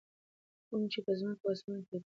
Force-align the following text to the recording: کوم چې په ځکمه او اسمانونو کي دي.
کوم 0.69 0.81
چې 0.91 0.99
په 1.05 1.11
ځکمه 1.17 1.35
او 1.41 1.51
اسمانونو 1.55 1.87
کي 1.87 1.97
دي. 2.01 2.07